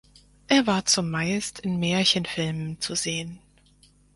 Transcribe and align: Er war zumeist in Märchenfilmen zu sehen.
Er 0.47 0.65
war 0.65 0.83
zumeist 0.85 1.59
in 1.59 1.77
Märchenfilmen 1.77 2.81
zu 2.81 2.95
sehen. 2.95 3.39